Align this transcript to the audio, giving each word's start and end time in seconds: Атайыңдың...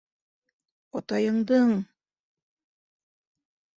Атайыңдың... 1.01 1.75